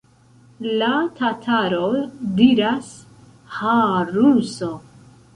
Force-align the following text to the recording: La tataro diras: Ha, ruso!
La 0.79 0.87
tataro 1.17 1.81
diras: 2.39 2.89
Ha, 3.59 3.75
ruso! 4.09 4.71